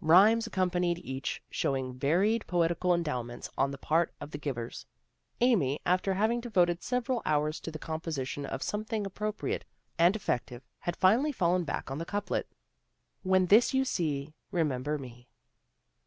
[0.00, 4.86] Rhymes accompanied each, showing varied poetical endowments on the part of the givers.
[5.42, 9.66] Amy, after having devoted several hours to the composition of something appropriate
[9.98, 12.48] and effective, had finally fallen back on the couplet,"
[13.24, 15.28] When this you see Remember me."